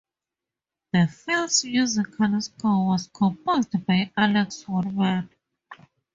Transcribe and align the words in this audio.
The 0.93 1.05
film's 1.07 1.63
musical 1.63 2.41
score 2.41 2.87
was 2.87 3.05
composed 3.13 3.85
by 3.85 4.11
Alex 4.17 4.63
Wurman. 4.67 5.29